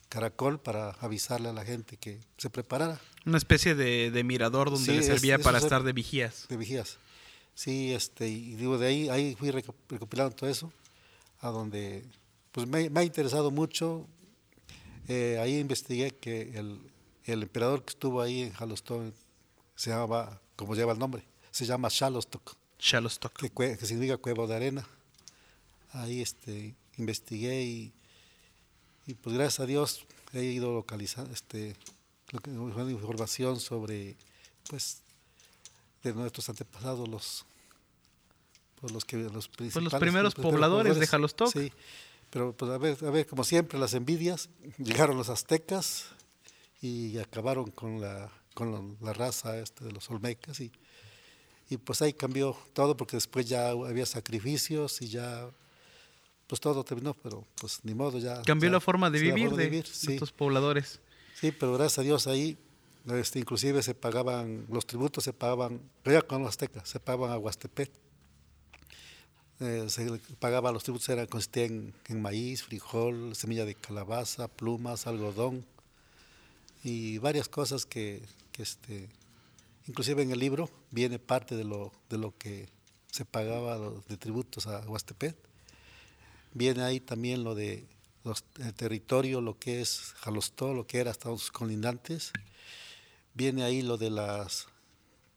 caracol 0.08 0.58
para 0.60 0.90
avisarle 1.00 1.48
a 1.48 1.52
la 1.52 1.64
gente 1.64 1.96
que 1.96 2.18
se 2.36 2.48
preparara 2.50 3.00
Una 3.24 3.38
especie 3.38 3.74
de, 3.74 4.10
de 4.10 4.24
mirador 4.24 4.70
donde 4.70 4.92
Sí, 4.92 4.98
le 4.98 5.02
servía 5.02 5.38
para 5.38 5.58
es- 5.58 5.64
estar 5.64 5.82
de 5.82 5.92
vigías. 5.92 6.46
de 6.48 6.56
vigías. 6.56 6.98
Sí, 7.54 7.92
este, 7.94 8.28
y 8.28 8.54
digo, 8.54 8.76
de 8.78 8.86
ahí, 8.86 9.08
ahí 9.08 9.34
fui 9.34 9.48
reco- 9.50 9.74
recopilando 9.88 10.34
todo 10.36 10.48
eso, 10.50 10.70
a 11.40 11.50
donde, 11.50 12.04
pues 12.52 12.66
me, 12.66 12.90
me 12.90 13.00
ha 13.00 13.04
interesado 13.04 13.50
mucho. 13.50 14.06
Eh, 15.08 15.38
ahí 15.40 15.58
investigué 15.58 16.10
que 16.12 16.58
el, 16.58 16.80
el 17.24 17.42
emperador 17.42 17.84
que 17.84 17.90
estuvo 17.90 18.20
ahí 18.20 18.42
en 18.42 18.52
Jalostón 18.52 19.14
se 19.74 19.90
llamaba, 19.90 20.40
como 20.56 20.74
lleva 20.74 20.92
el 20.92 20.98
nombre, 20.98 21.22
se 21.50 21.66
llama 21.66 21.88
Shalostock. 21.90 22.56
Shalostock. 22.78 23.32
que, 23.54 23.76
significa 23.86 24.16
cueva 24.16 24.46
de 24.46 24.56
arena. 24.56 24.88
Ahí 25.92 26.20
este, 26.20 26.74
investigué 26.98 27.62
y, 27.62 27.92
y 29.06 29.14
pues 29.14 29.34
gracias 29.36 29.60
a 29.60 29.66
Dios 29.66 30.04
he 30.32 30.42
ido 30.42 30.74
localizando 30.74 31.32
este, 31.32 31.76
lo 32.32 32.40
que- 32.40 32.50
información 32.50 33.60
sobre 33.60 34.16
pues 34.68 35.02
de 36.02 36.12
nuestros 36.12 36.48
antepasados 36.48 37.08
los 37.08 37.46
pues 38.80 38.92
los 38.92 39.04
que 39.04 39.16
los 39.16 39.48
principales 39.48 39.94
primeros 39.94 40.34
pobladores 40.34 40.98
de 40.98 41.06
Jalostoc. 41.06 41.50
sí 41.52 41.72
pero 42.30 42.52
pues 42.52 42.70
a 42.70 42.78
ver 42.78 42.96
a 43.04 43.10
ver 43.10 43.26
como 43.26 43.44
siempre 43.44 43.78
las 43.78 43.94
envidias 43.94 44.48
llegaron 44.78 45.16
los 45.16 45.28
aztecas 45.28 46.06
y 46.82 47.18
acabaron 47.18 47.70
con 47.70 48.00
la 48.00 48.30
con 48.54 48.72
la, 48.72 48.82
la 49.06 49.12
raza 49.12 49.58
este 49.58 49.84
de 49.84 49.92
los 49.92 50.10
olmecas 50.10 50.60
y 50.60 50.70
y 51.68 51.78
pues 51.78 52.00
ahí 52.02 52.12
cambió 52.12 52.56
todo 52.74 52.96
porque 52.96 53.16
después 53.16 53.48
ya 53.48 53.70
había 53.70 54.06
sacrificios 54.06 55.02
y 55.02 55.08
ya 55.08 55.48
pues 56.46 56.60
todo 56.60 56.84
terminó 56.84 57.14
pero 57.14 57.44
pues 57.60 57.80
ni 57.82 57.94
modo 57.94 58.18
ya 58.18 58.42
Cambió 58.42 58.68
ya- 58.68 58.74
la 58.74 58.80
forma 58.80 59.10
de 59.10 59.18
vivir 59.20 59.48
forma 59.50 59.62
de, 59.64 59.82
sí. 59.84 60.12
estos 60.14 60.30
pobladores. 60.32 61.00
Sí, 61.40 61.50
pero 61.52 61.74
gracias 61.74 61.98
a 61.98 62.02
Dios 62.02 62.26
ahí, 62.28 62.56
este, 63.08 63.40
inclusive 63.40 63.82
se 63.82 63.94
pagaban, 63.94 64.64
los 64.70 64.86
tributos 64.86 65.22
se 65.24 65.32
pagaban, 65.34 65.80
pero 66.02 66.20
ya 66.20 66.26
con 66.26 66.40
los 66.42 66.48
aztecas, 66.50 66.88
se 66.88 66.98
pagaban 67.00 67.32
a 67.32 67.36
Huastepec. 67.38 67.90
Eh, 69.60 69.86
se 69.88 70.20
pagaba, 70.38 70.70
los 70.70 70.82
tributos 70.82 71.08
eran, 71.08 71.26
consistían 71.26 71.94
en, 72.08 72.22
maíz, 72.22 72.62
frijol, 72.62 73.34
semilla 73.34 73.64
de 73.64 73.74
calabaza, 73.74 74.48
plumas, 74.48 75.06
algodón 75.06 75.64
y 76.84 77.18
varias 77.18 77.48
cosas 77.48 77.86
que, 77.86 78.22
que, 78.52 78.62
este, 78.62 79.08
inclusive 79.86 80.22
en 80.22 80.30
el 80.30 80.38
libro 80.38 80.68
viene 80.90 81.18
parte 81.18 81.56
de 81.56 81.64
lo, 81.64 81.90
de 82.10 82.18
lo 82.18 82.36
que 82.36 82.68
se 83.10 83.24
pagaba 83.24 83.78
de 84.08 84.16
tributos 84.18 84.66
a 84.66 84.80
Huastepec. 84.80 85.36
Viene 86.52 86.82
ahí 86.82 87.00
también 87.00 87.42
lo 87.42 87.54
de 87.54 87.86
el 88.58 88.74
territorio, 88.74 89.40
lo 89.40 89.58
que 89.58 89.80
es 89.80 90.14
Jalostó, 90.18 90.74
lo 90.74 90.86
que 90.86 90.98
era 90.98 91.12
hasta 91.12 91.28
los 91.28 91.50
colindantes. 91.50 92.32
Viene 93.34 93.62
ahí 93.62 93.82
lo 93.82 93.96
de 93.96 94.10
las 94.10 94.66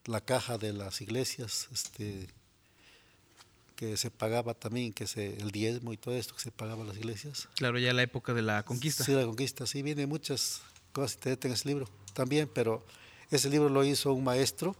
la 0.05 0.21
caja 0.21 0.57
de 0.57 0.73
las 0.73 1.01
iglesias, 1.01 1.69
este 1.71 2.27
que 3.79 3.95
se 3.95 4.11
pagaba 4.11 4.53
también, 4.55 4.91
que 4.91 5.07
se, 5.07 5.37
el 5.37 5.51
diezmo 5.51 5.93
y 5.93 5.97
todo 5.97 6.13
esto 6.13 6.35
que 6.35 6.41
se 6.41 6.51
pagaba 6.51 6.83
a 6.83 6.87
las 6.87 6.97
iglesias. 6.97 7.47
Claro, 7.55 7.79
ya 7.79 7.93
la 7.93 8.03
época 8.03 8.33
de 8.33 8.41
la 8.41 8.63
conquista. 8.63 9.05
Sí, 9.05 9.13
la 9.13 9.23
conquista, 9.23 9.65
sí, 9.65 9.81
viene 9.83 10.05
muchas 10.05 10.61
cosas 10.91 11.15
que 11.15 11.47
en 11.47 11.53
ese 11.53 11.69
libro 11.69 11.87
también, 12.11 12.49
pero 12.53 12.85
ese 13.31 13.49
libro 13.49 13.69
lo 13.69 13.85
hizo 13.85 14.11
un 14.11 14.25
maestro, 14.25 14.75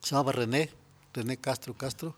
se 0.00 0.12
llamaba 0.12 0.32
René, 0.32 0.70
René 1.12 1.36
Castro 1.36 1.74
Castro, 1.74 2.16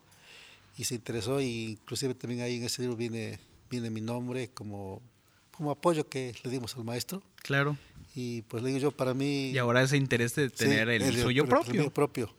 y 0.78 0.84
se 0.84 0.94
interesó, 0.94 1.40
y 1.40 1.72
inclusive 1.72 2.14
también 2.14 2.42
ahí 2.42 2.58
en 2.58 2.66
ese 2.66 2.82
libro 2.82 2.96
viene, 2.96 3.40
viene 3.68 3.90
mi 3.90 4.00
nombre 4.00 4.48
como 4.50 5.02
como 5.50 5.72
apoyo 5.72 6.08
que 6.08 6.34
le 6.44 6.50
dimos 6.50 6.76
al 6.76 6.84
maestro. 6.84 7.20
Claro. 7.42 7.76
Y 8.14 8.42
pues 8.42 8.62
le 8.62 8.68
digo 8.68 8.80
yo, 8.80 8.90
para 8.92 9.12
mí... 9.12 9.50
Y 9.50 9.58
ahora 9.58 9.82
ese 9.82 9.96
interés 9.96 10.34
de 10.36 10.48
tener 10.50 10.88
el, 10.88 11.20
suyo 11.20 11.46
propio. 11.46 11.82
El 11.82 11.90
propio. 11.90 12.32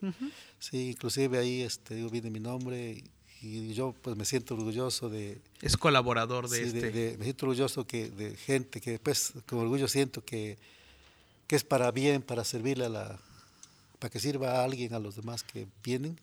Sí, 0.58 0.90
inclusive 0.92 1.38
ahí 1.38 1.62
este, 1.62 1.96
digo, 1.96 2.10
viene 2.10 2.32
mi 2.32 2.40
nombre 2.40 3.04
y, 3.42 3.74
yo 3.74 3.94
pues 4.02 4.16
me 4.16 4.26
siento 4.26 4.54
orgulloso 4.54 5.10
de... 5.10 5.42
Es 5.62 5.78
colaborador 5.78 6.48
de 6.48 6.58
sí, 6.58 6.78
este... 6.78 7.18
me 7.18 7.24
siento 7.24 7.46
orgulloso 7.46 7.86
que, 7.86 8.10
de 8.10 8.36
gente 8.36 8.82
que 8.82 9.00
pues 9.00 9.34
con 9.48 9.60
orgullo 9.60 9.88
siento 9.88 10.24
que, 10.24 10.58
que 11.48 11.56
es 11.56 11.64
para 11.64 11.92
bien, 11.92 12.22
para 12.22 12.44
servirle 12.44 12.86
a 12.86 12.90
la... 12.90 13.20
para 14.00 14.12
que 14.12 14.20
sirva 14.20 14.60
a 14.60 14.64
alguien, 14.64 14.94
a 14.94 15.00
los 15.00 15.16
demás 15.16 15.44
que 15.44 15.68
vienen 15.84 16.20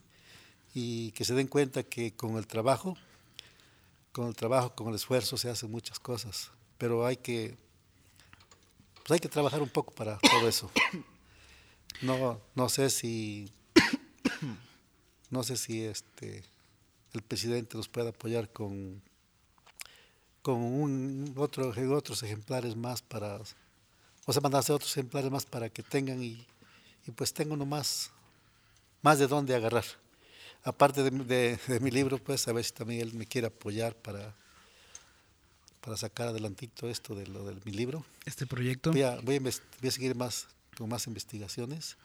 y 0.73 1.11
que 1.11 1.25
se 1.25 1.33
den 1.33 1.47
cuenta 1.47 1.83
que 1.83 2.13
con 2.13 2.37
el 2.37 2.47
trabajo, 2.47 2.95
con 4.11 4.27
el 4.27 4.35
trabajo, 4.35 4.73
con 4.75 4.89
el 4.89 4.95
esfuerzo 4.95 5.37
se 5.37 5.49
hacen 5.49 5.71
muchas 5.71 5.99
cosas, 5.99 6.51
pero 6.77 7.05
hay 7.05 7.17
que 7.17 7.57
pues 9.09 9.11
hay 9.11 9.19
que 9.19 9.29
trabajar 9.29 9.61
un 9.61 9.69
poco 9.69 9.93
para 9.93 10.17
todo 10.19 10.47
eso. 10.47 10.71
No, 12.01 12.39
no 12.55 12.69
sé 12.69 12.89
si 12.89 13.51
no 15.31 15.43
sé 15.43 15.57
si 15.57 15.83
este 15.83 16.43
el 17.13 17.21
presidente 17.21 17.77
nos 17.77 17.87
puede 17.87 18.09
apoyar 18.09 18.49
con 18.49 19.01
con 20.41 20.55
un 20.55 21.33
otro 21.35 21.73
otros 21.95 22.23
ejemplares 22.23 22.75
más 22.75 23.01
para 23.01 23.39
o 24.25 24.33
sea 24.33 24.41
mandarse 24.41 24.71
otros 24.71 24.91
ejemplares 24.91 25.29
más 25.31 25.45
para 25.45 25.69
que 25.69 25.83
tengan 25.83 26.23
y, 26.23 26.45
y 27.05 27.11
pues 27.11 27.33
tengo 27.33 27.57
nomás 27.57 28.11
más 29.01 29.19
de 29.19 29.27
dónde 29.27 29.55
agarrar 29.55 29.85
aparte 30.63 31.03
de, 31.03 31.11
de, 31.11 31.79
mi 31.79 31.91
libro 31.91 32.17
pues 32.17 32.47
a 32.47 32.53
ver 32.53 32.63
si 32.63 32.71
también 32.71 33.01
él 33.01 33.13
me 33.13 33.25
quiere 33.25 33.47
apoyar 33.47 33.95
para 33.95 34.33
para 35.81 35.97
sacar 35.97 36.27
adelantito 36.27 36.89
esto 36.89 37.15
de 37.15 37.27
lo 37.27 37.45
de 37.45 37.55
mi 37.65 37.71
libro. 37.71 38.05
Este 38.25 38.45
proyecto. 38.45 38.91
Voy 38.91 39.03
a, 39.03 39.19
voy 39.21 39.37
a, 39.37 39.91
seguir 39.91 40.15
más 40.15 40.47
con 40.77 40.89
más 40.89 41.07
investigaciones 41.07 41.97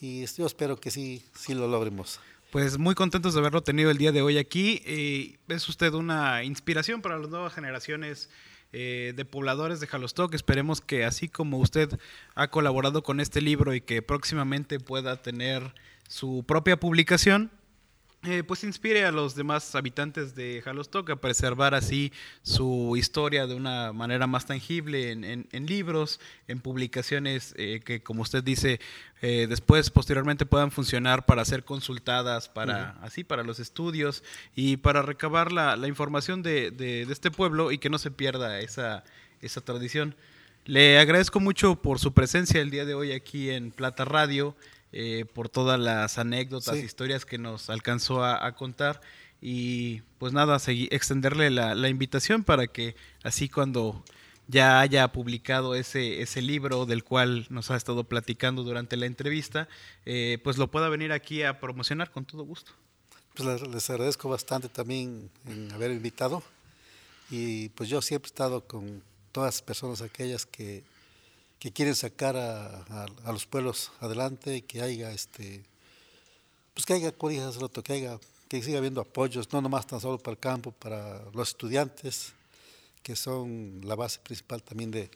y 0.00 0.24
yo 0.26 0.46
espero 0.46 0.78
que 0.78 0.90
sí, 0.90 1.24
sí 1.34 1.54
lo 1.54 1.68
logremos. 1.68 2.20
Pues 2.50 2.78
muy 2.78 2.94
contentos 2.94 3.34
de 3.34 3.40
haberlo 3.40 3.62
tenido 3.62 3.90
el 3.90 3.98
día 3.98 4.10
de 4.10 4.22
hoy 4.22 4.38
aquí. 4.38 4.80
Eh, 4.86 5.36
es 5.48 5.68
usted 5.68 5.92
una 5.92 6.44
inspiración 6.44 7.02
para 7.02 7.18
las 7.18 7.28
nuevas 7.28 7.52
generaciones 7.52 8.30
eh, 8.72 9.12
de 9.14 9.24
pobladores 9.26 9.80
de 9.80 9.86
Jalostoc. 9.86 10.32
Esperemos 10.32 10.80
que 10.80 11.04
así 11.04 11.28
como 11.28 11.58
usted 11.58 11.90
ha 12.34 12.48
colaborado 12.48 13.02
con 13.02 13.20
este 13.20 13.42
libro 13.42 13.74
y 13.74 13.82
que 13.82 14.00
próximamente 14.00 14.80
pueda 14.80 15.20
tener 15.20 15.74
su 16.08 16.42
propia 16.48 16.80
publicación, 16.80 17.50
eh, 18.24 18.42
pues 18.42 18.64
inspire 18.64 19.04
a 19.04 19.12
los 19.12 19.36
demás 19.36 19.76
habitantes 19.76 20.34
de 20.34 20.60
Jalostoc 20.64 21.08
a 21.08 21.16
preservar 21.16 21.76
así 21.76 22.12
su 22.42 22.96
historia 22.96 23.46
de 23.46 23.54
una 23.54 23.92
manera 23.92 24.26
más 24.26 24.44
tangible 24.44 25.12
en, 25.12 25.66
libros, 25.66 26.18
en 26.48 26.60
publicaciones 26.60 27.54
eh, 27.56 27.80
que, 27.84 28.02
como 28.02 28.22
usted 28.22 28.42
dice, 28.42 28.80
eh, 29.22 29.46
después, 29.48 29.90
posteriormente 29.90 30.46
puedan 30.46 30.72
funcionar 30.72 31.26
para 31.26 31.44
ser 31.44 31.62
consultadas, 31.62 32.48
para 32.48 32.98
así, 33.02 33.22
para 33.22 33.44
los 33.44 33.60
estudios 33.60 34.24
y 34.56 34.78
para 34.78 35.02
recabar 35.02 35.52
la, 35.52 35.76
información 35.86 36.42
de, 36.42 36.72
de, 36.72 37.02
este 37.02 37.30
pueblo 37.30 37.70
y 37.70 37.78
que 37.78 37.88
no 37.88 37.98
se 37.98 38.10
pierda 38.10 38.58
esa, 38.58 39.04
esa 39.42 39.60
tradición. 39.60 40.16
Le 40.64 40.98
agradezco 40.98 41.38
mucho 41.38 41.76
por 41.76 42.00
su 42.00 42.12
presencia 42.12 42.60
el 42.60 42.70
día 42.70 42.84
de 42.84 42.94
hoy 42.94 43.12
aquí 43.12 43.48
en 43.50 43.70
Plata 43.70 44.04
Radio. 44.04 44.56
Eh, 44.92 45.26
por 45.34 45.50
todas 45.50 45.78
las 45.78 46.16
anécdotas, 46.16 46.76
historias 46.78 47.26
que 47.26 47.36
nos 47.36 47.68
alcanzó 47.68 48.24
a, 48.24 48.54
contar. 48.54 49.00
Y 49.40 50.00
pues 50.18 50.32
nada, 50.32 50.58
extenderle 50.66 51.50
la, 51.50 51.88
invitación 51.88 52.42
para 52.42 52.66
que 52.66 52.96
así 53.22 53.48
cuando 53.48 54.02
ya 54.46 54.80
haya 54.80 55.06
publicado 55.12 55.74
ese, 55.74 56.22
ese 56.22 56.40
libro 56.40 56.86
del 56.86 57.04
cual 57.04 57.46
nos 57.50 57.70
ha 57.70 57.76
estado 57.76 58.04
platicando 58.04 58.62
durante 58.62 58.96
la 58.96 59.04
entrevista, 59.04 59.68
eh, 60.06 60.38
pues 60.42 60.56
lo 60.56 60.70
pueda 60.70 60.88
venir 60.88 61.12
aquí 61.12 61.42
a 61.42 61.60
promocionar 61.60 62.10
con 62.10 62.24
todo 62.24 62.44
gusto. 62.44 62.72
Pues 63.34 63.62
les 63.68 63.90
agradezco 63.90 64.28
bastante 64.28 64.68
también 64.68 65.30
en 65.46 65.70
haber 65.70 65.92
invitado 65.92 66.42
y 67.30 67.68
pues 67.70 67.88
yo 67.88 68.00
siempre 68.00 68.28
he 68.28 68.32
estado 68.32 68.62
con 68.66 69.02
todas 69.32 69.56
las 69.56 69.62
personas 69.62 70.00
aquellas 70.00 70.46
que 70.46 70.82
que 71.58 71.72
quieren 71.72 71.94
sacar 71.94 72.36
a, 72.36 72.82
a, 73.24 73.32
los 73.32 73.46
pueblos 73.46 73.90
adelante, 74.00 74.62
que 74.62 74.82
haya 74.82 75.10
este 75.10 75.64
pues 76.74 76.86
que 76.86 76.92
haya 76.92 77.10
codijas 77.10 77.56
roto, 77.56 77.82
que 77.82 77.94
haya, 77.94 78.20
que 78.46 78.62
siga 78.62 78.78
habiendo 78.78 79.00
apoyos, 79.00 79.52
no 79.52 79.60
nomás 79.60 79.84
tan 79.86 80.00
solo 80.00 80.18
para 80.18 80.34
el 80.34 80.38
campo, 80.38 80.70
para 80.70 81.20
los 81.34 81.48
estudiantes, 81.48 82.32
que 83.02 83.16
son 83.16 83.80
la 83.82 83.96
base 83.96 84.20
principal 84.20 84.62
también 84.62 84.92
de, 84.92 85.10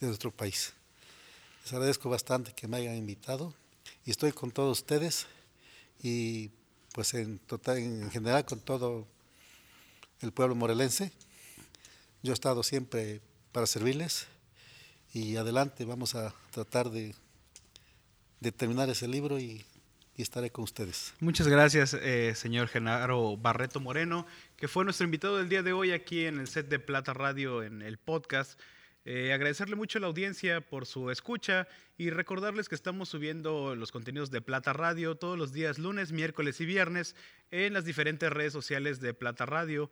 de 0.00 0.06
nuestro 0.06 0.30
país. 0.30 0.74
Les 1.62 1.72
agradezco 1.72 2.10
bastante 2.10 2.52
que 2.52 2.68
me 2.68 2.76
hayan 2.76 2.94
invitado 2.94 3.54
y 4.04 4.10
estoy 4.10 4.32
con 4.32 4.50
todos 4.50 4.80
ustedes 4.80 5.26
y 6.02 6.50
pues 6.92 7.14
en, 7.14 7.38
total, 7.38 7.78
en 7.78 8.10
general 8.10 8.44
con 8.44 8.60
todo 8.60 9.06
el 10.20 10.32
pueblo 10.32 10.54
morelense. 10.54 11.10
Yo 12.22 12.32
he 12.32 12.34
estado 12.34 12.62
siempre 12.62 13.22
para 13.52 13.66
servirles 13.66 14.26
y 15.12 15.36
adelante, 15.36 15.84
vamos 15.84 16.14
a 16.14 16.34
tratar 16.50 16.90
de, 16.90 17.14
terminar 18.56 18.88
ese 18.90 19.08
libro 19.08 19.38
y, 19.38 19.64
estaré 20.16 20.50
con 20.50 20.64
ustedes. 20.64 21.14
Muchas 21.20 21.46
gracias, 21.46 21.94
eh, 21.94 22.34
señor 22.34 22.66
Genaro 22.66 23.36
Barreto 23.36 23.78
Moreno, 23.78 24.26
que 24.56 24.66
fue 24.66 24.84
nuestro 24.84 25.04
invitado 25.04 25.36
del 25.36 25.48
día 25.48 25.62
de 25.62 25.72
hoy 25.72 25.92
aquí 25.92 26.24
en 26.24 26.40
el 26.40 26.48
set 26.48 26.68
de 26.68 26.80
Plata 26.80 27.14
Radio 27.14 27.62
en 27.62 27.82
el 27.82 27.98
podcast. 27.98 28.58
Eh, 29.04 29.32
agradecerle 29.32 29.76
mucho 29.76 29.98
a 29.98 30.00
la 30.00 30.08
audiencia 30.08 30.60
por 30.60 30.86
su 30.86 31.10
escucha 31.12 31.68
y 31.96 32.10
recordarles 32.10 32.68
que 32.68 32.74
estamos 32.74 33.08
subiendo 33.08 33.76
los 33.76 33.92
contenidos 33.92 34.30
de 34.32 34.40
Plata 34.40 34.72
Radio 34.72 35.14
todos 35.14 35.38
los 35.38 35.52
días 35.52 35.78
lunes, 35.78 36.10
miércoles 36.10 36.60
y 36.60 36.66
viernes 36.66 37.14
en 37.52 37.72
las 37.72 37.84
diferentes 37.84 38.28
redes 38.28 38.52
sociales 38.52 39.00
de 39.00 39.14
Plata 39.14 39.46
Radio. 39.46 39.88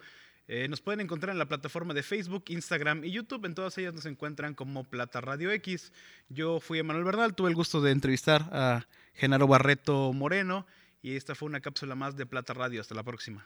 Eh, 0.48 0.68
nos 0.68 0.80
pueden 0.80 1.00
encontrar 1.00 1.32
en 1.32 1.38
la 1.38 1.46
plataforma 1.46 1.92
de 1.92 2.02
Facebook, 2.02 2.44
Instagram 2.48 3.04
y 3.04 3.10
YouTube. 3.10 3.44
En 3.46 3.54
todas 3.54 3.76
ellas 3.78 3.94
nos 3.94 4.06
encuentran 4.06 4.54
como 4.54 4.84
Plata 4.84 5.20
Radio 5.20 5.50
X. 5.50 5.92
Yo 6.28 6.60
fui 6.60 6.78
Emanuel 6.78 7.04
Bernal, 7.04 7.34
tuve 7.34 7.48
el 7.48 7.56
gusto 7.56 7.80
de 7.80 7.90
entrevistar 7.90 8.48
a 8.52 8.86
Genaro 9.14 9.48
Barreto 9.48 10.12
Moreno 10.12 10.66
y 11.02 11.16
esta 11.16 11.34
fue 11.34 11.48
una 11.48 11.60
cápsula 11.60 11.94
más 11.94 12.16
de 12.16 12.26
Plata 12.26 12.54
Radio. 12.54 12.80
Hasta 12.80 12.94
la 12.94 13.02
próxima. 13.02 13.44